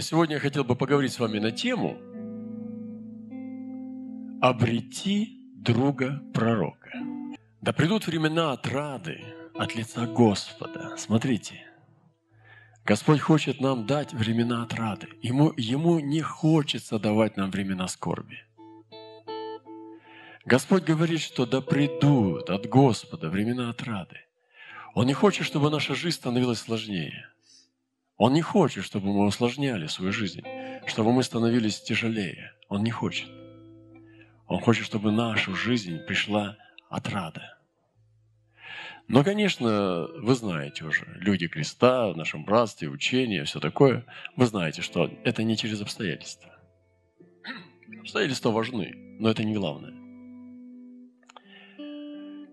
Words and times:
Сегодня 0.00 0.36
я 0.36 0.40
хотел 0.40 0.62
бы 0.62 0.76
поговорить 0.76 1.12
с 1.12 1.18
вами 1.18 1.40
на 1.40 1.50
тему 1.50 1.98
«Обрети 4.40 5.42
друга 5.56 6.22
пророка». 6.32 6.92
Да 7.60 7.72
придут 7.72 8.06
времена 8.06 8.52
отрады 8.52 9.24
от 9.56 9.74
лица 9.74 10.06
Господа. 10.06 10.96
Смотрите, 10.96 11.66
Господь 12.84 13.18
хочет 13.18 13.60
нам 13.60 13.86
дать 13.86 14.12
времена 14.12 14.62
отрады. 14.62 15.08
Ему, 15.20 15.52
ему 15.56 15.98
не 15.98 16.20
хочется 16.20 17.00
давать 17.00 17.36
нам 17.36 17.50
времена 17.50 17.88
скорби. 17.88 18.44
Господь 20.44 20.84
говорит, 20.84 21.20
что 21.20 21.44
да 21.44 21.60
придут 21.60 22.50
от 22.50 22.68
Господа 22.68 23.30
времена 23.30 23.70
отрады. 23.70 24.20
Он 24.94 25.06
не 25.06 25.12
хочет, 25.12 25.44
чтобы 25.44 25.70
наша 25.70 25.96
жизнь 25.96 26.14
становилась 26.14 26.60
сложнее. 26.60 27.28
Он 28.18 28.32
не 28.32 28.42
хочет, 28.42 28.84
чтобы 28.84 29.06
мы 29.12 29.26
усложняли 29.26 29.86
свою 29.86 30.12
жизнь, 30.12 30.42
чтобы 30.86 31.12
мы 31.12 31.22
становились 31.22 31.80
тяжелее. 31.80 32.52
Он 32.68 32.82
не 32.82 32.90
хочет. 32.90 33.28
Он 34.48 34.60
хочет, 34.60 34.84
чтобы 34.84 35.12
нашу 35.12 35.54
жизнь 35.54 35.98
пришла 36.00 36.56
отрада. 36.90 37.58
Но, 39.06 39.22
конечно, 39.24 40.06
вы 40.16 40.34
знаете 40.34 40.84
уже, 40.84 41.06
люди 41.20 41.46
креста, 41.46 42.08
в 42.08 42.16
нашем 42.16 42.44
братстве, 42.44 42.88
учение, 42.88 43.44
все 43.44 43.60
такое, 43.60 44.04
вы 44.36 44.46
знаете, 44.46 44.82
что 44.82 45.10
это 45.24 45.44
не 45.44 45.56
через 45.56 45.80
обстоятельства. 45.80 46.58
Обстоятельства 48.00 48.50
важны, 48.50 48.92
но 49.20 49.30
это 49.30 49.44
не 49.44 49.54
главное. 49.54 49.94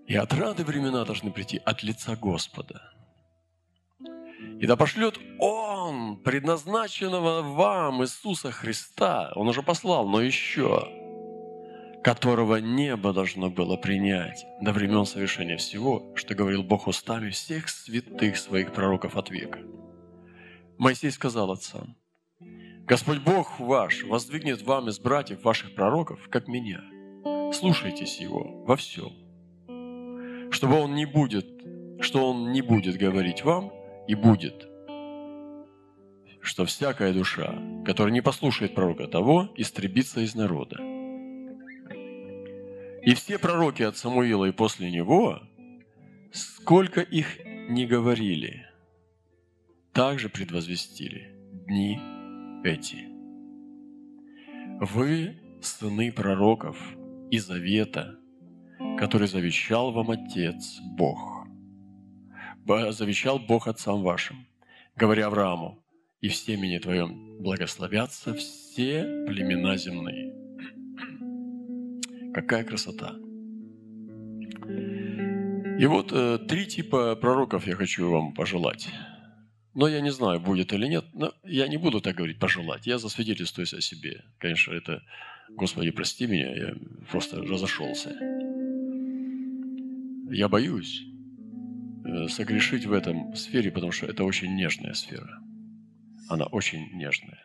И 0.08 0.16
отрады 0.16 0.64
времена 0.64 1.04
должны 1.04 1.32
прийти 1.32 1.58
от 1.58 1.82
лица 1.82 2.16
Господа. 2.16 2.95
И 4.60 4.68
да 4.68 4.76
пошлет 4.76 5.20
Он, 5.40 6.18
предназначенного 6.18 7.42
вам 7.42 8.04
Иисуса 8.04 8.52
Христа, 8.52 9.32
Он 9.36 9.48
уже 9.48 9.62
послал, 9.62 10.08
но 10.08 10.22
еще, 10.22 10.88
которого 12.04 12.58
небо 12.58 13.14
должно 13.14 13.50
было 13.50 13.78
принять 13.78 14.46
до 14.62 14.72
времен 14.72 15.06
совершения 15.06 15.58
всего, 15.58 16.14
что 16.16 16.36
говорил 16.36 16.64
Бог 16.64 16.88
устами 16.88 17.30
всех 17.32 17.68
святых 17.68 18.38
своих 18.38 18.72
пророков 18.72 19.18
от 19.18 19.30
века. 19.30 19.60
Моисей 20.78 21.12
сказал 21.12 21.52
отцам, 21.52 21.96
Господь 22.88 23.20
Бог 23.20 23.60
ваш 23.60 24.04
воздвигнет 24.04 24.62
вам 24.62 24.90
из 24.90 25.00
братьев 25.00 25.44
ваших 25.44 25.74
пророков, 25.74 26.30
как 26.30 26.48
меня. 26.48 26.82
Слушайтесь 27.52 28.20
Его 28.20 28.64
во 28.66 28.76
всем, 28.76 29.12
чтобы 30.52 30.80
Он 30.80 30.94
не 30.94 31.06
будет, 31.06 31.48
что 32.02 32.30
Он 32.30 32.52
не 32.52 32.62
будет 32.62 32.98
говорить 32.98 33.44
вам 33.44 33.72
и 34.08 34.16
будет, 34.16 34.68
что 36.42 36.66
всякая 36.66 37.14
душа, 37.14 37.56
которая 37.86 38.14
не 38.14 38.22
послушает 38.22 38.76
пророка 38.76 39.08
того, 39.08 39.50
истребится 39.56 40.22
из 40.22 40.36
народа. 40.36 40.78
И 43.04 43.14
все 43.14 43.38
пророки 43.38 43.84
от 43.84 43.98
Самуила 43.98 44.46
и 44.46 44.52
после 44.52 44.92
него, 44.92 45.42
сколько 46.32 47.02
их 47.02 47.40
не 47.46 47.86
говорили, 47.86 48.68
также 49.94 50.30
предвозвестили 50.30 51.32
дни 51.68 52.00
эти. 52.64 53.08
Вы 54.80 55.36
сыны 55.62 56.12
пророков 56.12 56.78
и 57.32 57.40
завета– 57.40 58.20
который 58.98 59.28
завещал 59.28 59.92
вам 59.92 60.12
Отец 60.12 60.80
Бог. 60.98 61.35
Завещал 62.66 63.38
Бог 63.38 63.68
отцам 63.68 64.02
вашим, 64.02 64.48
говоря 64.96 65.28
Аврааму, 65.28 65.84
и 66.20 66.30
в 66.30 66.36
семени 66.36 66.80
твоем 66.80 67.38
благословятся 67.38 68.34
все 68.34 69.04
племена 69.28 69.78
земные. 69.78 70.34
Какая 72.34 72.64
красота! 72.64 73.16
И 75.78 75.86
вот 75.86 76.12
э, 76.12 76.40
три 76.40 76.66
типа 76.66 77.16
пророков 77.16 77.68
я 77.68 77.76
хочу 77.76 78.10
вам 78.10 78.34
пожелать. 78.34 78.90
Но 79.76 79.88
я 79.88 80.02
не 80.02 80.12
знаю, 80.12 80.40
будет 80.40 80.74
или 80.74 80.88
нет. 80.88 81.06
Но 81.14 81.34
я 81.44 81.68
не 81.68 81.78
буду 81.78 82.02
так 82.02 82.16
говорить 82.16 82.40
пожелать. 82.40 82.88
Я 82.88 82.98
засвидетельствуюсь 82.98 83.74
о 83.74 83.82
себе. 83.82 84.24
Конечно, 84.40 84.74
это, 84.74 85.04
Господи, 85.50 85.92
прости 85.92 86.26
меня, 86.26 86.56
я 86.56 86.74
просто 87.12 87.44
разошелся. 87.44 88.10
Я 90.32 90.50
боюсь 90.50 91.04
согрешить 92.28 92.86
в 92.86 92.94
этом 92.94 93.36
сфере, 93.36 93.72
потому 93.72 93.92
что 93.92 94.06
это 94.06 94.24
очень 94.24 94.56
нежная 94.56 94.94
сфера. 94.94 95.40
Она 96.30 96.46
очень 96.46 96.92
нежная. 96.94 97.44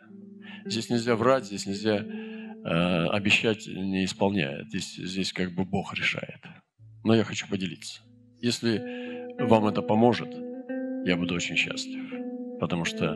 Здесь 0.64 0.90
нельзя 0.90 1.16
врать, 1.16 1.46
здесь 1.46 1.66
нельзя 1.66 1.96
э, 1.96 3.06
обещать, 3.08 3.66
не 3.66 4.04
исполняя. 4.04 4.64
Здесь, 4.64 4.94
здесь 4.96 5.32
как 5.32 5.54
бы 5.54 5.64
Бог 5.64 5.94
решает. 5.94 6.40
Но 7.04 7.14
я 7.14 7.24
хочу 7.24 7.48
поделиться. 7.48 8.02
Если 8.40 9.42
вам 9.42 9.66
это 9.66 9.82
поможет, 9.82 10.34
я 11.04 11.16
буду 11.16 11.34
очень 11.34 11.56
счастлив. 11.56 12.58
Потому 12.58 12.84
что 12.84 13.14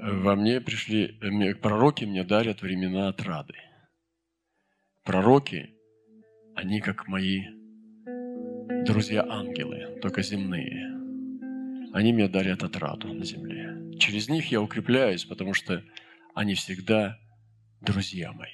во 0.00 0.34
мне 0.34 0.60
пришли, 0.60 1.18
пророки 1.54 2.04
мне 2.04 2.24
дарят 2.24 2.62
времена 2.62 3.08
отрады. 3.08 3.54
Пророки, 5.04 5.74
они 6.54 6.80
как 6.80 7.08
мои 7.08 7.42
друзья-ангелы, 8.84 9.98
только 10.00 10.22
земные. 10.22 10.86
Они 11.92 12.12
мне 12.12 12.28
дарят 12.28 12.62
отраду 12.62 13.12
на 13.12 13.24
земле. 13.24 13.98
Через 13.98 14.28
них 14.28 14.50
я 14.50 14.62
укрепляюсь, 14.62 15.24
потому 15.24 15.54
что 15.54 15.82
они 16.34 16.54
всегда 16.54 17.18
друзья 17.80 18.32
мои. 18.32 18.48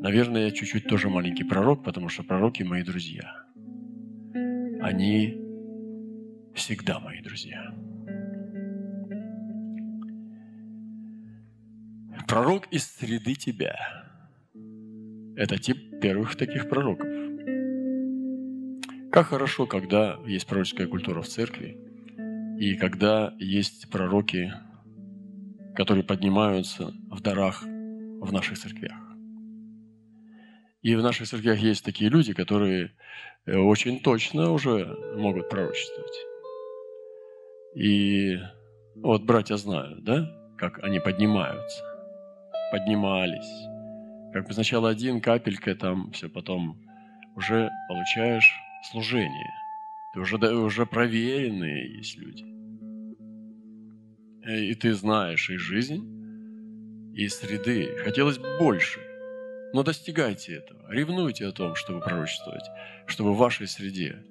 Наверное, 0.00 0.44
я 0.44 0.50
чуть-чуть 0.50 0.86
тоже 0.86 1.08
маленький 1.08 1.44
пророк, 1.44 1.82
потому 1.82 2.08
что 2.08 2.22
пророки 2.22 2.62
мои 2.62 2.82
друзья. 2.82 3.44
Они 4.80 5.36
всегда 6.54 7.00
мои 7.00 7.20
друзья. 7.20 7.74
Пророк 12.28 12.66
из 12.72 12.84
среды 12.84 13.34
тебя. 13.34 13.76
Это 15.36 15.58
тип 15.58 16.00
первых 16.00 16.36
таких 16.36 16.68
пророков. 16.68 17.06
Как 19.16 19.28
хорошо, 19.28 19.64
когда 19.64 20.18
есть 20.26 20.46
пророческая 20.46 20.86
культура 20.86 21.22
в 21.22 21.26
церкви, 21.26 21.78
и 22.60 22.76
когда 22.76 23.32
есть 23.38 23.90
пророки, 23.90 24.52
которые 25.74 26.04
поднимаются 26.04 26.92
в 27.10 27.22
дарах 27.22 27.62
в 27.62 28.30
наших 28.30 28.58
церквях. 28.58 28.98
И 30.82 30.94
в 30.94 31.02
наших 31.02 31.28
церквях 31.28 31.58
есть 31.60 31.82
такие 31.82 32.10
люди, 32.10 32.34
которые 32.34 32.92
э, 33.46 33.56
очень 33.56 34.00
точно 34.00 34.50
уже 34.50 34.84
могут 35.16 35.48
пророчествовать. 35.48 36.18
И 37.74 38.38
вот 38.96 39.22
братья 39.22 39.56
знают, 39.56 40.04
да, 40.04 40.30
как 40.58 40.84
они 40.84 41.00
поднимаются, 41.00 41.82
поднимались. 42.70 43.64
Как 44.34 44.46
бы 44.46 44.52
сначала 44.52 44.90
один, 44.90 45.22
капелька, 45.22 45.74
там 45.74 46.12
все, 46.12 46.28
потом 46.28 46.78
уже 47.34 47.70
получаешь 47.88 48.52
служение. 48.90 49.52
Ты 50.12 50.20
уже, 50.20 50.36
уже 50.36 50.86
проверенные 50.86 51.96
есть 51.96 52.16
люди. 52.16 52.44
И 54.48 54.74
ты 54.74 54.94
знаешь 54.94 55.50
и 55.50 55.56
жизнь, 55.56 57.12
и 57.14 57.28
среды. 57.28 57.96
Хотелось 58.04 58.38
бы 58.38 58.58
больше. 58.58 59.00
Но 59.72 59.82
достигайте 59.82 60.54
этого. 60.54 60.90
Ревнуйте 60.90 61.46
о 61.46 61.52
том, 61.52 61.74
чтобы 61.74 62.00
пророчествовать, 62.00 62.68
чтобы 63.06 63.34
в 63.34 63.38
вашей 63.38 63.66
среде 63.66 64.24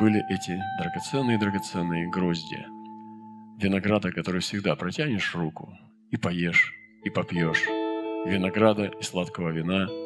были 0.00 0.22
эти 0.30 0.60
драгоценные-драгоценные 0.80 2.08
грозди. 2.08 2.64
Винограда, 3.62 4.10
который 4.10 4.40
всегда 4.40 4.74
протянешь 4.74 5.34
руку 5.34 5.78
и 6.10 6.16
поешь, 6.16 6.72
и 7.04 7.10
попьешь. 7.10 7.66
Винограда 8.26 8.86
и 8.86 9.02
сладкого 9.02 9.50
вина– 9.50 9.88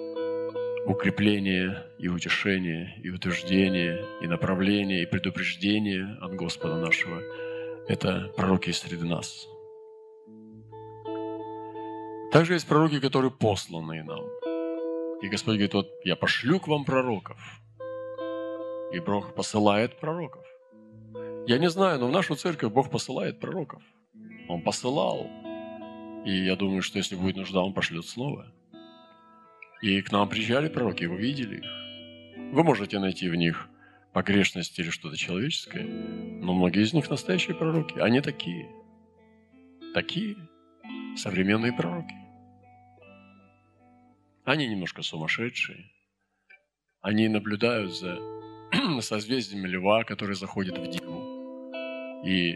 укрепление 0.86 1.86
и 1.98 2.08
утешение, 2.08 2.94
и 3.02 3.10
утверждение, 3.10 4.04
и 4.22 4.26
направление, 4.26 5.02
и 5.02 5.06
предупреждение 5.06 6.16
от 6.20 6.34
Господа 6.34 6.76
нашего. 6.76 7.22
Это 7.88 8.32
пророки 8.36 8.70
среди 8.70 9.04
нас. 9.04 9.48
Также 12.32 12.54
есть 12.54 12.66
пророки, 12.66 13.00
которые 13.00 13.31
посланные 13.31 14.02
нам. 14.02 14.25
И 15.22 15.28
Господь 15.28 15.54
говорит, 15.54 15.75
вот 15.75 15.88
я 16.04 16.16
пошлю 16.16 16.60
к 16.60 16.69
вам 16.69 16.84
пророков. 16.84 17.38
И 18.92 19.00
Бог 19.00 19.34
посылает 19.34 19.98
пророков. 19.98 20.44
Я 21.46 21.58
не 21.58 21.70
знаю, 21.70 22.00
но 22.00 22.08
в 22.08 22.10
нашу 22.10 22.34
церковь 22.34 22.72
Бог 22.72 22.90
посылает 22.90 23.40
пророков. 23.40 23.82
Он 24.48 24.62
посылал. 24.62 25.31
И 26.25 26.44
я 26.44 26.56
думаю, 26.56 26.82
что 26.82 26.98
если 26.98 27.16
будет 27.16 27.36
нужда, 27.36 27.60
Он 27.60 27.72
пошлет 27.72 28.04
снова. 28.04 28.52
И 29.84 30.00
к 30.00 30.12
нам 30.12 30.26
приезжали 30.31 30.70
пророки, 30.70 31.04
вы 31.04 31.19
видели 31.19 31.56
их. 31.58 32.54
Вы 32.54 32.64
можете 32.64 32.98
найти 32.98 33.28
в 33.28 33.34
них 33.34 33.69
погрешность 34.14 34.78
или 34.78 34.88
что-то 34.88 35.14
человеческое, 35.14 35.84
но 35.84 36.54
многие 36.54 36.84
из 36.84 36.94
них 36.94 37.10
настоящие 37.10 37.54
пророки. 37.54 37.98
Они 37.98 38.22
такие. 38.22 38.66
Такие. 39.92 40.36
современные 41.19 41.75
пророки. 41.75 42.14
Они 44.46 44.66
немножко 44.69 45.02
сумасшедшие. 45.02 45.90
Они 47.02 47.28
наблюдают 47.28 47.94
за 47.94 48.19
созвездием 49.02 49.66
льва, 49.66 50.04
который 50.04 50.34
заходит 50.34 50.78
в 50.78 50.88
Диву. 50.88 52.25
И, 52.25 52.52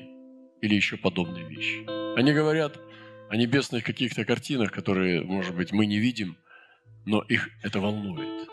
или 0.63 0.75
еще 0.75 0.97
подобные 0.97 1.45
вещи. 1.47 1.85
Они 2.17 2.33
говорят 2.33 2.81
о 3.29 3.37
небесных 3.37 3.85
каких-то 3.85 4.25
картинах, 4.25 4.73
которые, 4.73 5.23
может 5.23 5.55
быть, 5.55 5.73
мы 5.73 5.85
не 5.85 5.99
видим, 5.99 6.39
но 7.09 7.23
их 7.23 7.49
это 7.63 7.81
волнует. 7.81 8.49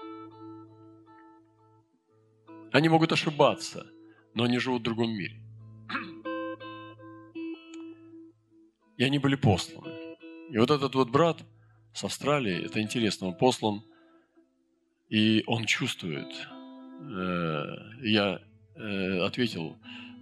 Они 2.72 2.88
могут 2.88 3.12
ошибаться, 3.12 3.86
но 4.34 4.46
они 4.46 4.60
живут 4.60 4.80
в 4.80 4.86
другом 4.86 5.12
мире. 5.12 5.42
И 8.96 9.04
они 9.04 9.20
были 9.20 9.36
посланы. 9.36 9.92
И 10.50 10.58
вот 10.58 10.72
этот 10.72 10.96
вот 10.96 11.10
брат 11.10 11.44
с 11.94 12.06
Австралии, 12.06 12.66
это 12.66 12.82
интересно, 12.82 13.28
он 13.28 13.38
послан, 13.38 13.84
и 15.10 15.44
он 15.48 15.66
чувствует. 15.66 16.34
Э, 17.02 17.66
я 18.04 18.40
э, 18.76 19.20
ответил 19.20 19.76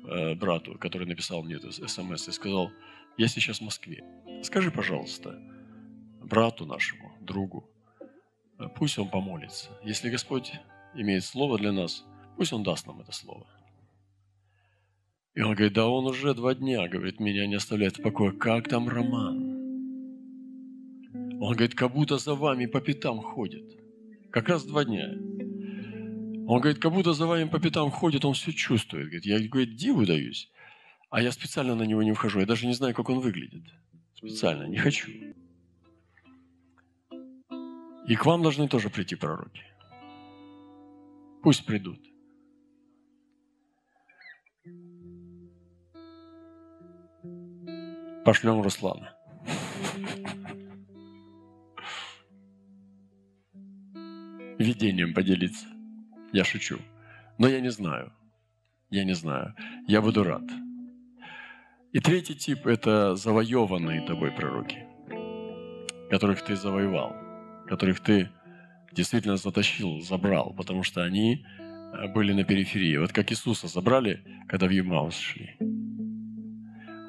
э, 0.05 0.33
брату, 0.33 0.79
который 0.79 1.05
написал 1.05 1.43
мне 1.43 1.57
это 1.57 1.71
смс, 1.71 2.27
и 2.27 2.31
сказал, 2.31 2.71
я 3.15 3.27
сейчас 3.27 3.59
в 3.59 3.63
Москве. 3.63 4.03
Скажи, 4.41 4.71
пожалуйста, 4.71 5.39
брату 6.19 6.65
нашему, 6.65 7.15
другу, 7.21 7.69
пусть 8.69 8.97
он 8.99 9.09
помолится. 9.09 9.69
Если 9.83 10.09
Господь 10.09 10.53
имеет 10.95 11.23
слово 11.23 11.57
для 11.57 11.71
нас, 11.71 12.05
пусть 12.37 12.53
он 12.53 12.63
даст 12.63 12.87
нам 12.87 13.01
это 13.01 13.11
слово. 13.11 13.47
И 15.35 15.41
он 15.41 15.55
говорит, 15.55 15.73
да 15.73 15.87
он 15.87 16.05
уже 16.05 16.33
два 16.35 16.53
дня, 16.53 16.87
говорит, 16.87 17.19
меня 17.19 17.47
не 17.47 17.55
оставляет 17.55 17.97
в 17.97 18.03
покое. 18.03 18.31
Как 18.31 18.67
там 18.69 18.87
Роман? 18.87 19.53
Он 21.41 21.53
говорит, 21.53 21.73
как 21.73 21.91
будто 21.91 22.17
за 22.17 22.35
вами 22.35 22.67
по 22.67 22.81
пятам 22.81 23.19
ходит. 23.19 23.65
Как 24.31 24.47
раз 24.47 24.63
два 24.63 24.85
дня. 24.85 25.09
Он 26.45 26.59
говорит, 26.59 26.79
как 26.79 26.93
будто 26.93 27.13
за 27.13 27.25
вами 27.25 27.49
по 27.49 27.59
пятам 27.59 27.89
ходит, 27.89 28.25
он 28.25 28.33
все 28.33 28.51
чувствует. 28.51 29.05
Говорит, 29.05 29.25
я, 29.25 29.39
говорит, 29.39 29.75
диву 29.75 30.05
даюсь, 30.05 30.51
а 31.09 31.21
я 31.21 31.31
специально 31.31 31.75
на 31.75 31.83
него 31.83 32.03
не 32.03 32.11
вхожу. 32.11 32.39
Я 32.39 32.45
даже 32.45 32.67
не 32.67 32.73
знаю, 32.73 32.93
как 32.93 33.09
он 33.09 33.19
выглядит. 33.19 33.63
Специально, 34.15 34.63
не 34.63 34.77
хочу. 34.77 35.09
И 38.07 38.15
к 38.15 38.25
вам 38.25 38.41
должны 38.41 38.67
тоже 38.67 38.89
прийти 38.89 39.15
пророки. 39.15 39.63
Пусть 41.41 41.65
придут. 41.65 41.99
Пошлем 48.25 48.61
Руслана. 48.61 49.15
Видением 54.57 55.13
поделиться. 55.13 55.67
Я 56.31 56.43
шучу. 56.43 56.79
Но 57.37 57.47
я 57.47 57.59
не 57.59 57.69
знаю. 57.69 58.13
Я 58.89 59.03
не 59.03 59.13
знаю. 59.13 59.55
Я 59.87 60.01
буду 60.01 60.23
рад. 60.23 60.43
И 61.91 61.99
третий 61.99 62.35
тип– 62.35 62.65
это 62.65 63.15
завоеванные 63.15 64.01
тобой 64.01 64.31
пророки, 64.31 64.87
которых 66.09 66.43
ты 66.43 66.55
завоевал, 66.55 67.15
которых 67.73 68.01
ты 68.01 68.29
действительно 68.91 69.37
затащил, 69.37 69.99
забрал, 70.01 70.53
потому 70.55 70.83
что 70.83 71.03
они 71.03 71.43
э, 71.43 72.07
были 72.13 72.31
на 72.31 72.43
периферии. 72.43 72.97
Вот 72.97 73.11
как 73.11 73.31
Иисуса 73.31 73.67
забрали, 73.67 74.23
когда 74.47 74.67
в 74.67 74.69
Емаус 74.69 75.17
шли. 75.17 75.55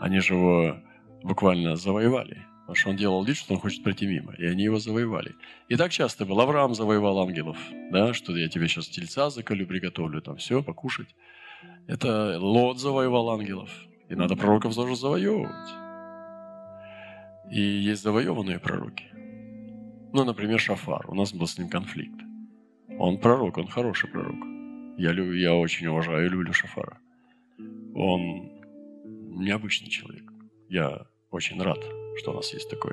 Они 0.01 0.21
же 0.21 0.35
его 0.35 0.77
буквально 1.23 1.77
завоевали. 1.77 2.47
Потому 2.61 2.77
что 2.77 2.91
он 2.91 2.97
делал 2.97 3.25
вид, 3.25 3.37
что 3.37 3.53
он 3.53 3.61
хочет 3.61 3.83
пройти 3.83 4.07
мимо. 4.07 4.33
И 4.39 4.47
они 4.47 4.65
его 4.65 4.79
завоевали. 4.79 5.35
И 5.69 5.77
так 5.77 5.93
часто 5.93 6.25
был. 6.25 6.41
Авраам 6.41 6.75
завоевал 6.75 7.21
ангелов. 7.21 7.59
Да, 7.93 8.15
что 8.15 8.35
я 8.35 8.49
тебе 8.49 8.67
сейчас 8.67 8.89
тельца 8.89 9.29
заколю, 9.29 9.67
приготовлю. 9.67 10.23
Там 10.23 10.37
все, 10.39 10.63
покушать. 10.63 11.15
Это 11.87 12.39
Лот 12.41 12.81
завоевал 12.81 13.29
ангелов. 13.29 13.71
И 14.09 14.15
надо 14.15 14.35
пророков 14.35 14.75
тоже 14.75 14.97
завоевывать. 14.97 15.71
И 17.51 17.61
есть 17.61 18.03
завоеванные 18.03 18.59
пророки. 18.59 19.14
Ну, 20.15 20.23
например, 20.25 20.61
Шафар. 20.61 21.11
У 21.11 21.15
нас 21.17 21.33
был 21.33 21.49
с 21.49 21.59
ним 21.59 21.69
конфликт. 21.69 22.21
Он 23.01 23.19
пророк, 23.19 23.59
он 23.59 23.67
хороший 23.67 24.09
пророк. 24.09 24.37
Я, 24.97 25.11
люблю, 25.11 25.35
я 25.35 25.55
очень 25.55 25.89
уважаю 25.89 26.27
и 26.27 26.29
люблю 26.29 26.53
Шафара. 26.53 27.01
Он 27.97 28.49
необычный 29.45 29.89
человек. 29.91 30.23
Я 30.69 31.09
очень 31.33 31.61
рад, 31.61 31.85
что 32.17 32.31
у 32.31 32.35
нас 32.35 32.55
есть 32.55 32.71
такой. 32.71 32.93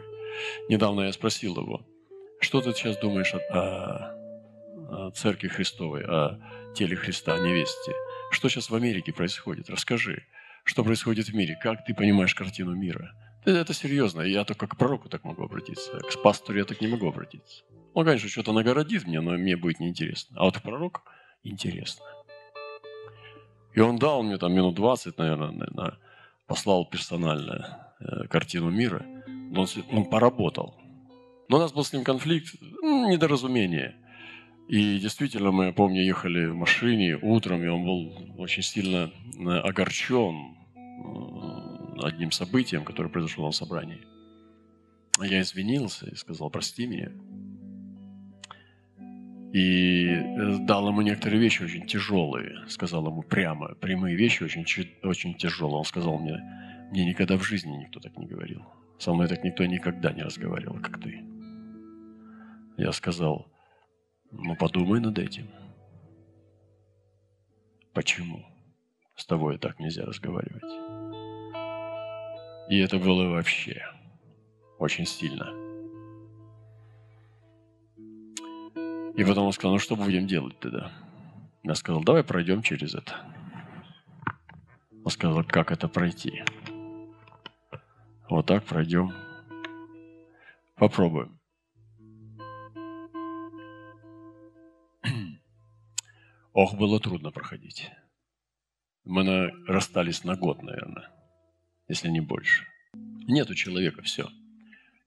Недавно 0.68 1.02
я 1.02 1.14
спросил 1.14 1.56
его, 1.58 1.86
что 2.40 2.60
ты 2.60 2.74
сейчас 2.74 2.98
думаешь 2.98 3.36
о, 3.36 3.38
о, 3.54 5.08
о 5.08 5.12
Церкви 5.12 5.48
Христовой, 5.48 6.04
о 6.04 6.40
теле 6.74 6.96
Христа, 6.96 7.36
о 7.36 7.40
невесте? 7.40 7.94
Что 8.32 8.50
сейчас 8.50 8.72
в 8.72 8.76
Америке 8.76 9.14
происходит? 9.14 9.70
Расскажи, 9.70 10.24
что 10.64 10.84
происходит 10.84 11.28
в 11.28 11.36
мире, 11.36 11.56
как 11.62 11.86
ты 11.86 11.94
понимаешь 11.94 12.34
картину 12.34 12.74
мира? 12.74 13.14
Это, 13.44 13.58
это 13.58 13.74
серьезно, 13.74 14.22
я 14.22 14.44
только 14.46 14.68
к 14.68 14.78
пророку 14.78 15.10
так 15.10 15.24
могу 15.24 15.44
обратиться, 15.44 16.00
к 16.00 16.22
пастору 16.22 16.58
я 16.58 16.66
так 16.66 16.82
не 16.82 16.88
могу 16.88 17.08
обратиться. 17.08 17.64
Он, 17.94 18.06
конечно, 18.06 18.30
что-то 18.30 18.54
нагородит 18.54 19.06
мне, 19.08 19.20
но 19.20 19.32
мне 19.32 19.58
будет 19.58 19.80
неинтересно. 19.80 20.38
А 20.40 20.46
вот 20.46 20.62
пророк 20.62 21.04
интересно. 21.44 22.06
И 23.74 23.80
он 23.80 23.98
дал 23.98 24.24
мне 24.24 24.38
там 24.38 24.54
минут 24.54 24.76
20, 24.76 25.18
наверное, 25.18 25.52
на, 25.52 25.98
послал 26.48 26.86
персонально 26.86 27.92
Э, 28.04 28.26
картину 28.28 28.72
мира, 28.72 29.06
но 29.52 29.62
он, 29.62 29.68
он 29.92 30.06
поработал. 30.06 30.74
Но 31.50 31.58
у 31.58 31.60
нас 31.60 31.72
был 31.72 31.84
с 31.84 31.94
ним 31.94 32.04
конфликт, 32.04 32.56
недоразумение. 32.82 33.96
И 34.68 34.98
действительно, 34.98 35.52
мы, 35.52 35.72
помню, 35.72 36.04
ехали 36.04 36.48
в 36.48 36.56
машине 36.56 37.20
утром, 37.22 37.64
и 37.64 37.68
он 37.68 37.84
был 37.86 38.42
очень 38.42 38.64
сильно 38.64 39.12
э, 39.38 39.50
огорчен 39.60 40.56
э, 40.76 40.80
одним 42.00 42.32
событием, 42.32 42.84
которое 42.84 43.10
произошло 43.10 43.48
на 43.48 43.52
собрании. 43.52 44.02
Я 45.20 45.42
извинился 45.42 46.10
и 46.10 46.16
сказал, 46.16 46.50
прости 46.50 46.88
меня. 46.88 47.12
И 49.54 50.66
дал 50.66 50.88
ему 50.88 51.02
некоторые 51.02 51.42
вещи 51.42 51.64
очень 51.64 51.86
тяжелые. 51.86 52.66
Сказал 52.68 53.06
ему 53.06 53.22
прямо, 53.22 53.76
прямые 53.76 54.16
вещи 54.16 54.44
очень, 54.44 54.66
очень 55.04 55.36
тяжелые. 55.36 55.80
Он 55.80 55.86
сказал 55.86 56.20
мне, 56.20 56.40
мне 56.92 57.06
никогда 57.06 57.38
в 57.38 57.44
жизни 57.44 57.72
никто 57.72 58.00
так 58.00 58.18
не 58.18 58.28
говорил. 58.28 58.66
Со 58.98 59.14
мной 59.14 59.28
так 59.28 59.44
никто 59.44 59.66
никогда 59.66 60.14
не 60.14 60.22
разговаривал, 60.22 60.80
как 60.80 61.02
ты. 61.02 61.22
Я 62.78 62.92
сказал, 62.94 63.48
ну 64.32 64.56
подумай 64.56 65.02
над 65.02 65.20
этим. 65.20 65.48
Почему 67.94 68.46
с 69.16 69.26
тобой 69.26 69.58
так 69.58 69.80
нельзя 69.80 70.06
разговаривать? 70.06 71.11
И 72.72 72.78
это 72.78 73.00
было 73.00 73.28
вообще 73.28 73.86
очень 74.80 75.06
сильно. 75.06 75.44
И 79.18 79.26
потом 79.26 79.48
он 79.48 79.52
сказал, 79.52 79.74
ну 79.74 79.80
что 79.80 79.98
будем 79.98 80.26
делать 80.26 80.58
тогда? 80.58 80.90
Я 81.64 81.76
сказал, 81.76 82.02
давай 82.02 82.24
пройдем 82.24 82.62
через 82.62 82.96
это. 82.96 83.26
Он 85.04 85.12
сказал, 85.12 85.44
как 85.44 85.74
это 85.74 85.90
пройти? 85.90 86.46
Вот 88.30 88.46
так 88.46 88.64
пройдем. 88.64 89.12
Попробуем. 90.76 91.42
Ох, 96.54 96.76
было 96.76 97.02
трудно 97.02 97.32
проходить. 97.32 97.92
Мы 99.04 99.26
на, 99.26 99.52
расстались 99.68 100.24
на 100.24 100.38
год, 100.38 100.64
наверное, 100.64 101.12
если 101.92 102.10
не 102.10 102.22
больше. 102.22 102.66
Нету 103.28 103.54
человека, 103.54 104.02
все. 104.02 104.24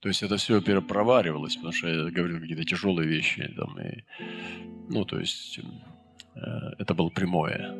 То 0.00 0.08
есть 0.08 0.22
это 0.22 0.36
все 0.36 0.60
перепроваривалось, 0.60 1.56
потому 1.56 1.72
что 1.72 1.88
я 1.88 2.10
говорил 2.10 2.40
какие-то 2.40 2.64
тяжелые 2.64 3.08
вещи. 3.08 3.50
Там, 3.56 3.78
и, 3.80 4.04
ну, 4.90 5.04
то 5.06 5.18
есть 5.18 5.58
э, 5.58 6.40
это 6.78 6.94
было 6.94 7.08
прямое. 7.08 7.74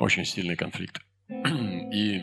Очень 0.00 0.24
сильный 0.24 0.56
конфликт. 0.56 1.00
И 1.28 2.22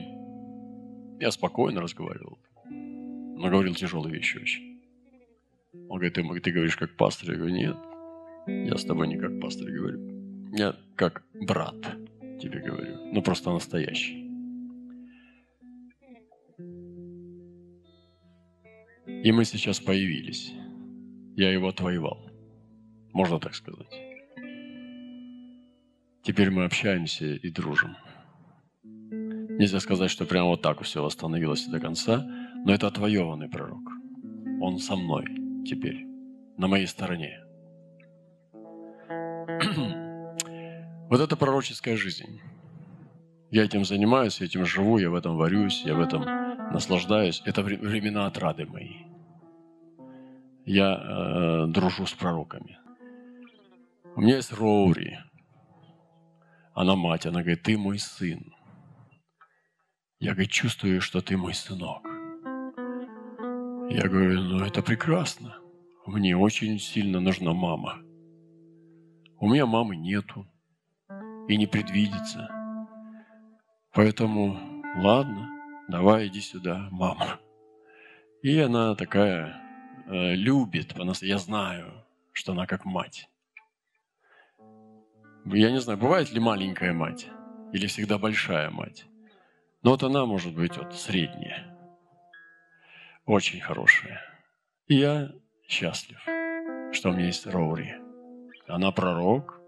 я 1.21 1.31
спокойно 1.31 1.79
разговаривал. 1.79 2.37
Но 2.69 3.49
говорил 3.49 3.73
тяжелые 3.75 4.13
вещи 4.13 4.37
очень. 4.37 4.81
Он 5.87 5.99
говорит, 5.99 6.13
ты, 6.13 6.39
ты 6.41 6.51
говоришь 6.51 6.75
как 6.75 6.97
пастор. 6.97 7.31
Я 7.31 7.37
говорю, 7.37 7.55
нет, 7.55 7.77
я 8.47 8.77
с 8.77 8.83
тобой 8.83 9.07
не 9.07 9.17
как 9.17 9.39
пастор 9.39 9.71
говорю. 9.71 10.51
Я 10.57 10.75
как 10.97 11.23
брат 11.33 11.81
тебе 12.41 12.59
говорю. 12.59 13.13
Ну, 13.13 13.21
просто 13.21 13.51
настоящий. 13.51 14.22
И 19.23 19.31
мы 19.31 19.45
сейчас 19.45 19.79
появились. 19.79 20.51
Я 21.37 21.49
его 21.49 21.69
отвоевал. 21.69 22.29
Можно 23.13 23.39
так 23.39 23.55
сказать. 23.55 23.87
Теперь 26.23 26.51
мы 26.51 26.65
общаемся 26.65 27.35
и 27.35 27.49
дружим. 27.49 27.95
Нельзя 28.83 29.79
сказать, 29.79 30.11
что 30.11 30.25
прямо 30.25 30.49
вот 30.49 30.61
так 30.61 30.81
все 30.81 31.01
восстановилось 31.01 31.67
до 31.67 31.79
конца, 31.79 32.21
Но 32.65 32.73
это 32.73 32.87
отвоеванный 32.87 33.47
пророк. 33.47 33.79
Он 34.61 34.77
со 34.79 34.97
мной 34.97 35.23
теперь, 35.65 36.05
на 36.57 36.67
моей 36.67 36.87
стороне. 36.87 37.39
Вот 41.09 41.21
это 41.21 41.37
пророческая 41.37 41.95
жизнь. 41.95 42.41
Я 43.51 43.63
этим 43.63 43.85
занимаюсь, 43.85 44.41
я 44.41 44.47
этим 44.47 44.65
живу, 44.65 44.97
я 44.97 45.09
в 45.09 45.15
этом 45.15 45.37
варюсь, 45.37 45.83
я 45.85 45.93
в 45.93 46.01
этом 46.01 46.23
наслаждаюсь. 46.73 47.41
Это 47.45 47.61
времена 47.61 48.25
отрады 48.25 48.65
мои. 48.65 49.12
Я 50.65 50.95
э, 50.95 51.65
дружу 51.67 52.05
с 52.05 52.13
пророками. 52.13 52.79
У 54.15 54.21
меня 54.21 54.37
есть 54.37 54.53
Роури. 54.53 55.19
Она 56.73 56.95
мать, 56.95 57.25
она 57.25 57.41
говорит, 57.41 57.63
ты 57.63 57.77
мой 57.77 57.99
сын. 57.99 58.53
Я, 60.19 60.31
говорит, 60.31 60.51
чувствую, 60.51 61.01
что 61.01 61.21
ты 61.21 61.35
мой 61.35 61.53
сынок. 61.53 62.03
Я 63.89 64.07
говорю, 64.07 64.39
ну 64.39 64.63
это 64.63 64.81
прекрасно. 64.81 65.57
Мне 66.05 66.37
очень 66.37 66.79
сильно 66.79 67.19
нужна 67.19 67.53
мама. 67.53 67.99
У 69.39 69.49
меня 69.49 69.65
мамы 69.65 69.97
нету 69.97 70.47
и 71.49 71.57
не 71.57 71.67
предвидится. 71.67 72.49
Поэтому, 73.93 74.57
ладно, 74.95 75.49
давай 75.89 76.27
иди 76.27 76.39
сюда, 76.39 76.87
мама. 76.89 77.39
И 78.41 78.57
она 78.59 78.95
такая 78.95 79.62
любит, 80.07 80.93
я 81.21 81.37
знаю, 81.37 82.05
что 82.31 82.51
она 82.51 82.65
как 82.65 82.85
мать. 82.85 83.29
Я 85.45 85.71
не 85.71 85.79
знаю, 85.79 85.99
бывает 85.99 86.31
ли 86.31 86.39
маленькая 86.39 86.93
мать 86.93 87.27
или 87.73 87.87
всегда 87.87 88.17
большая 88.17 88.69
мать. 88.69 89.05
Но 89.81 89.91
вот 89.91 90.03
она 90.03 90.25
может 90.25 90.55
быть 90.55 90.77
вот 90.77 90.95
средняя, 90.95 91.77
очень 93.25 93.59
хорошая. 93.59 94.21
И 94.87 94.95
я 94.95 95.31
счастлив, 95.67 96.19
что 96.93 97.09
у 97.09 97.13
меня 97.13 97.25
есть 97.25 97.45
Роури. 97.45 97.95
Она 98.67 98.91
пророк, 98.91 99.59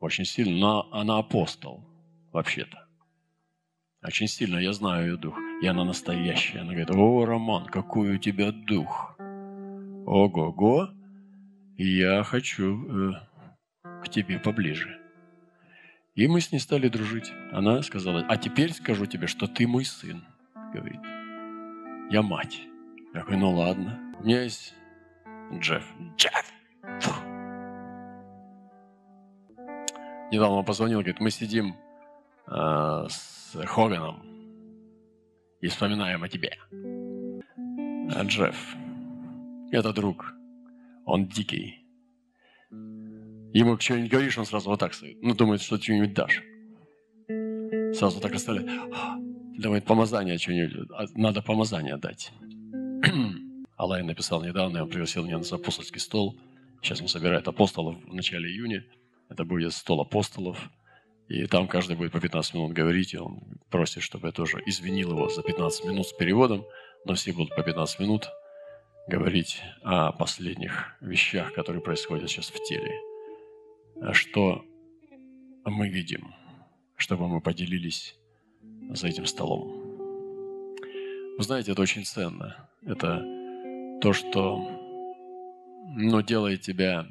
очень 0.00 0.24
сильно, 0.24 0.58
но 0.58 0.88
она 0.92 1.18
апостол, 1.18 1.84
вообще-то. 2.32 2.86
Очень 4.02 4.28
сильно 4.28 4.58
я 4.58 4.72
знаю 4.72 5.10
ее 5.10 5.16
дух. 5.16 5.38
И 5.62 5.66
она 5.66 5.84
настоящая. 5.84 6.60
Она 6.60 6.70
говорит, 6.70 6.90
о, 6.90 7.24
Роман, 7.26 7.66
какой 7.66 8.14
у 8.14 8.18
тебя 8.18 8.50
дух. 8.50 9.14
Ого-го. 10.06 10.90
Я 11.76 12.22
хочу 12.24 13.10
э, 13.12 13.12
к 14.02 14.08
тебе 14.08 14.38
поближе. 14.38 14.98
И 16.14 16.26
мы 16.26 16.40
с 16.40 16.52
ней 16.52 16.58
стали 16.58 16.88
дружить. 16.88 17.32
Она 17.52 17.82
сказала, 17.82 18.24
а 18.28 18.36
теперь 18.36 18.72
скажу 18.72 19.06
тебе, 19.06 19.26
что 19.26 19.46
ты 19.46 19.66
мой 19.66 19.84
сын. 19.84 20.24
Говорит, 20.74 21.00
я 22.10 22.22
мать. 22.22 22.60
Я 23.14 23.22
говорю, 23.22 23.38
ну 23.38 23.50
ладно. 23.56 23.98
У 24.20 24.24
меня 24.24 24.42
есть 24.42 24.74
Джефф. 25.52 25.84
Джефф! 26.16 26.52
Фу. 27.00 27.12
Недавно 30.30 30.56
он 30.58 30.64
позвонил, 30.64 30.98
говорит, 30.98 31.20
мы 31.20 31.30
сидим 31.30 31.74
э, 32.46 33.06
с 33.08 33.56
Хоганом 33.66 34.22
и 35.60 35.68
вспоминаем 35.68 36.22
о 36.22 36.28
тебе. 36.28 36.56
А 38.12 38.22
Джефф, 38.24 38.76
это 39.72 39.92
друг, 39.92 40.34
он 41.06 41.26
дикий, 41.26 41.80
Ему 43.52 43.78
что-нибудь 43.80 44.10
говоришь, 44.10 44.38
он 44.38 44.46
сразу 44.46 44.70
вот 44.70 44.78
так 44.78 44.94
стоит. 44.94 45.20
Ну, 45.22 45.34
думает, 45.34 45.60
что 45.60 45.76
что-нибудь 45.76 46.14
дашь. 46.14 46.42
Сразу 47.96 48.20
так 48.20 48.32
оставляет. 48.32 48.70
Думает, 49.58 49.84
помазание 49.84 50.38
что-нибудь. 50.38 50.88
А, 50.94 51.06
надо 51.16 51.42
помазание 51.42 51.96
дать. 51.96 52.30
Алай 53.76 54.04
написал 54.04 54.44
недавно, 54.44 54.84
он 54.84 54.88
пригласил 54.88 55.24
меня 55.24 55.38
на 55.38 55.44
апостольский 55.44 56.00
стол. 56.00 56.38
Сейчас 56.80 57.00
он 57.00 57.08
собирает 57.08 57.48
апостолов 57.48 57.96
в 58.04 58.14
начале 58.14 58.48
июня. 58.48 58.84
Это 59.28 59.44
будет 59.44 59.72
стол 59.72 60.00
апостолов. 60.00 60.70
И 61.28 61.46
там 61.46 61.66
каждый 61.66 61.96
будет 61.96 62.12
по 62.12 62.20
15 62.20 62.54
минут 62.54 62.72
говорить, 62.72 63.14
и 63.14 63.18
он 63.18 63.40
просит, 63.68 64.02
чтобы 64.02 64.28
я 64.28 64.32
тоже 64.32 64.62
извинил 64.66 65.10
его 65.10 65.28
за 65.28 65.42
15 65.42 65.86
минут 65.86 66.06
с 66.06 66.12
переводом, 66.12 66.64
но 67.04 67.14
все 67.14 67.32
будут 67.32 67.54
по 67.54 67.62
15 67.62 68.00
минут 68.00 68.28
говорить 69.10 69.60
о 69.82 70.12
последних 70.12 70.96
вещах, 71.00 71.52
которые 71.52 71.82
происходят 71.82 72.30
сейчас 72.30 72.50
в 72.50 72.62
теле 72.62 73.00
что 74.12 74.64
мы 75.64 75.88
видим, 75.88 76.34
чтобы 76.96 77.28
мы 77.28 77.40
поделились 77.40 78.16
за 78.90 79.08
этим 79.08 79.26
столом. 79.26 79.70
Вы 81.36 81.42
знаете, 81.42 81.72
это 81.72 81.82
очень 81.82 82.04
ценно. 82.04 82.68
Это 82.82 83.24
то, 84.00 84.12
что 84.12 84.58
ну, 85.96 86.22
делает 86.22 86.62
тебя 86.62 87.06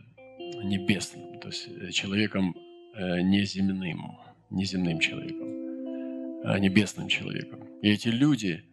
небесным, 0.63 1.39
то 1.39 1.50
есть 1.50 1.94
человеком 1.94 2.56
э, 2.96 3.22
неземным, 3.22 4.18
неземным 4.50 5.00
человеком, 5.00 5.48
а 6.44 6.60
небесным 6.60 7.08
человеком. 7.08 7.60
И 7.82 7.89
эти 7.89 8.10
люди 8.10 8.63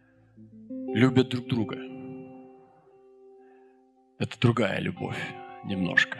любят 0.69 1.29
друг 1.29 1.47
друга. 1.47 1.96
Это 4.19 4.41
другая 4.41 4.81
любовь 4.81 5.19
немножко. 5.65 6.19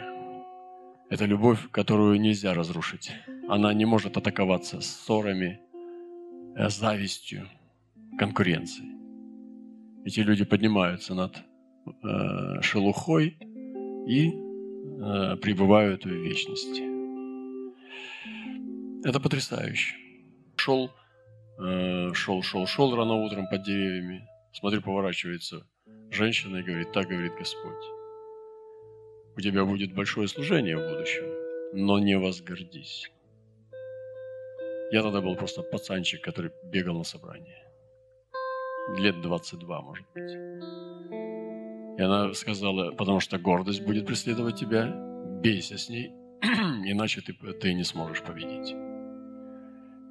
Это 1.09 1.25
любовь, 1.25 1.59
которую 1.71 2.19
нельзя 2.21 2.53
разрушить. 2.53 3.11
Она 3.49 3.73
не 3.73 3.85
может 3.85 4.17
атаковаться 4.17 4.81
ссорами, 4.81 5.59
э, 6.55 6.69
завистью, 6.69 7.47
конкуренцией. 8.19 8.91
Эти 10.05 10.19
люди 10.19 10.45
поднимаются 10.45 11.15
над 11.15 11.37
э, 12.03 12.61
шелухой 12.61 13.37
и 14.07 14.29
э, 14.29 15.37
пребывают 15.37 16.05
в 16.05 16.09
вечности. 16.09 16.83
Это 19.07 19.19
потрясающе. 19.19 19.95
Шел, 20.55 20.91
э, 21.59 22.13
шел, 22.13 22.43
шел, 22.43 22.67
шел 22.67 22.95
рано 22.95 23.13
утром 23.13 23.47
под 23.49 23.63
деревьями. 23.63 24.27
Смотрю, 24.53 24.81
поворачивается 24.83 25.65
женщина 26.11 26.57
и 26.57 26.63
говорит, 26.63 26.91
так 26.91 27.07
говорит 27.07 27.33
Господь 27.37 27.97
у 29.37 29.41
тебя 29.41 29.65
будет 29.65 29.93
большое 29.93 30.27
служение 30.27 30.75
в 30.75 30.89
будущем, 30.89 31.25
но 31.73 31.99
не 31.99 32.17
возгордись. 32.17 33.11
Я 34.91 35.03
тогда 35.03 35.21
был 35.21 35.35
просто 35.35 35.61
пацанчик, 35.61 36.21
который 36.23 36.51
бегал 36.71 36.97
на 36.97 37.03
собрание. 37.03 37.63
Лет 38.97 39.21
22, 39.21 39.81
может 39.81 40.05
быть. 40.15 40.31
И 41.99 42.01
она 42.01 42.33
сказала, 42.33 42.91
потому 42.91 43.19
что 43.19 43.37
гордость 43.37 43.83
будет 43.83 44.07
преследовать 44.07 44.59
тебя, 44.59 44.87
бейся 45.43 45.77
с 45.77 45.89
ней, 45.89 46.11
иначе 46.41 47.21
ты, 47.21 47.33
ты 47.33 47.73
не 47.73 47.83
сможешь 47.83 48.23
победить. 48.23 48.75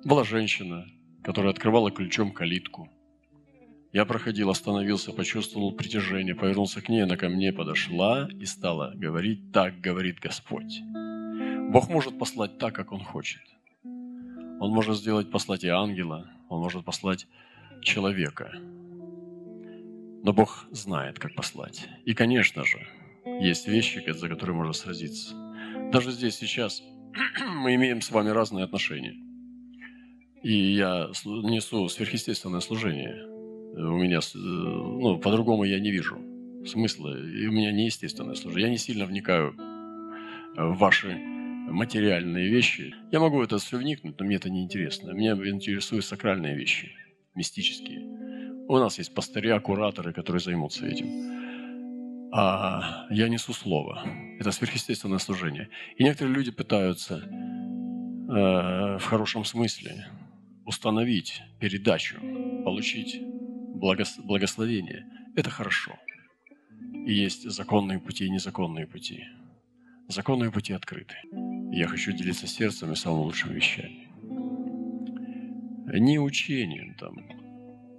Была 0.05 0.23
женщина, 0.23 0.87
которая 1.25 1.53
открывала 1.53 1.91
ключом 1.91 2.33
калитку– 2.33 2.89
я 3.97 4.05
проходил, 4.05 4.51
остановился, 4.51 5.11
почувствовал 5.11 5.73
притяжение, 5.73 6.35
повернулся 6.35 6.83
к 6.83 6.91
ней, 6.91 7.03
она 7.03 7.17
ко 7.17 7.31
мне 7.31 7.51
подошла 7.51 8.29
и 8.31 8.45
стала 8.45 8.93
говорить, 8.95 9.53
так 9.53 9.81
говорит 9.81 10.19
Господь. 10.19 10.83
Бог 11.71 11.89
может 11.89 12.19
послать 12.19 12.59
так, 12.59 12.75
как 12.75 12.93
Он 12.93 13.03
хочет. 13.03 13.41
Он 13.85 14.71
может 14.71 14.99
сделать, 14.99 15.31
послать 15.31 15.65
и 15.65 15.69
ангела, 15.69 16.31
Он 16.51 16.61
может 16.61 16.85
послать 16.85 17.27
человека. 17.81 18.53
Но 20.23 20.35
Бог 20.35 20.67
знает, 20.73 21.19
как 21.19 21.35
послать. 21.35 21.89
И, 22.05 22.13
конечно 22.13 22.65
же, 22.67 22.87
есть 23.41 23.67
вещи, 23.67 24.05
за 24.07 24.29
которые 24.29 24.57
можно 24.57 24.75
сразиться. 24.75 25.35
Даже 25.91 26.11
здесь 26.11 26.37
сейчас 26.37 26.83
мы 27.63 27.75
имеем 27.77 28.03
с 28.03 28.11
вами 28.11 28.29
разные 28.29 28.67
отношения. 28.67 29.17
И 30.43 30.53
я 30.75 31.09
несу 31.25 31.89
сверхъестественное 31.89 32.61
служение– 32.61 33.27
у 33.77 33.99
меня, 33.99 34.19
э, 34.19 34.39
ну, 34.39 35.19
по-другому 35.19 35.65
я 35.65 35.79
не 35.81 35.91
вижу 35.91 36.19
смысла. 36.67 37.17
И 37.17 37.47
у 37.47 37.53
меня 37.53 37.73
неестественное 37.73 38.35
служение. 38.35 38.67
Я 38.67 38.71
не 38.71 38.79
сильно 38.79 39.07
вникаю 39.07 39.55
в 40.57 40.79
ваши 40.79 41.17
материальные 41.69 42.49
вещи. 42.49 42.95
Я 43.13 43.21
могу 43.21 43.43
это 43.43 43.59
все 43.59 43.77
вникнуть, 43.79 44.19
но 44.19 44.27
мне 44.27 44.37
это 44.37 44.51
не 44.51 44.63
интересно. 44.63 45.11
Меня 45.13 45.33
интересуют 45.33 46.05
сакральные 46.05 46.57
вещи, 46.57 46.93
мистические. 47.35 48.01
У 48.69 48.77
нас 48.79 48.99
есть 48.99 49.15
пастыря, 49.15 49.61
кураторы, 49.61 50.13
которые 50.13 50.41
займутся 50.41 50.87
этим. 50.87 51.07
А 52.33 53.07
я 53.11 53.29
несу 53.29 53.53
слово. 53.53 54.03
Это 54.41 54.51
сверхъестественное 54.51 55.19
служение. 55.19 55.69
И 55.97 56.05
некоторые 56.05 56.35
люди 56.35 56.51
пытаются 56.51 57.19
э, 57.19 58.99
в 58.99 59.05
хорошем 59.05 59.45
смысле 59.45 60.07
установить 60.65 61.43
передачу, 61.61 62.17
получить 62.65 63.23
благословение. 63.77 65.07
Это 65.35 65.51
хорошо. 65.51 65.97
И 67.07 67.13
есть 67.13 67.49
законные 67.51 67.99
пути 67.99 68.27
и 68.27 68.31
незаконные 68.31 68.87
пути. 68.87 69.25
Законные 70.09 70.51
пути 70.51 70.73
открыты. 70.73 71.17
Я 71.73 71.89
хочу 71.89 72.13
делиться 72.13 72.47
сердцем 72.47 72.93
и 72.93 72.97
самыми 72.97 73.25
лучшими 73.25 73.55
вещами. 73.55 74.09
Не 75.99 76.19
учением 76.19 76.95
там, 76.95 77.17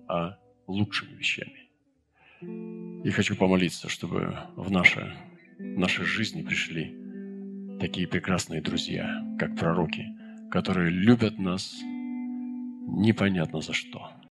а 0.08 0.38
лучшими 0.68 1.16
вещами. 1.16 1.70
И 3.04 3.10
хочу 3.12 3.36
помолиться, 3.36 3.90
чтобы 3.90 4.38
в 4.56 4.72
наши, 4.72 5.16
в 5.58 5.78
нашей 5.80 6.06
жизни 6.06 6.42
пришли 6.44 6.96
такие 7.80 8.08
прекрасные 8.08 8.62
друзья, 8.62 9.24
как 9.40 9.56
пророки, 9.56 10.06
которые 10.52 10.90
любят 10.90 11.38
нас 11.38 11.80
непонятно 12.88 13.62
за 13.62 13.74
что. 13.74 14.12